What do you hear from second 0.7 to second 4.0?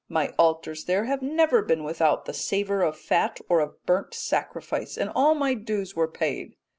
there have never been without the savour of fat or of